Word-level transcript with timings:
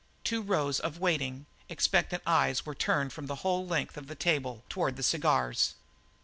Two 0.23 0.41
rows 0.41 0.79
of 0.79 0.97
waiting, 0.97 1.45
expectant 1.69 2.23
eyes 2.25 2.65
were 2.65 2.73
turned 2.73 3.13
from 3.13 3.27
the 3.27 3.35
whole 3.45 3.67
length, 3.67 3.97
of 3.97 4.07
the 4.07 4.15
table, 4.15 4.63
toward 4.67 4.95
the 4.97 5.03
cigars. 5.03 5.75